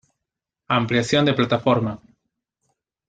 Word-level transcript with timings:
Ampliación 0.79 1.25
de 1.25 1.35
plataforma. 1.39 1.93